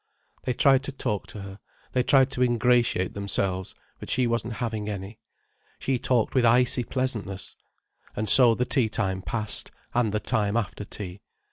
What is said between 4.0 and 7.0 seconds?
she wasn't having any. She talked with icy